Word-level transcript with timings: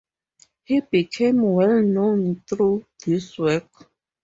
He 0.63 0.81
became 0.81 1.41
well 1.43 1.83
known 1.83 2.41
through 2.49 2.87
this 3.05 3.37
work. 3.37 3.69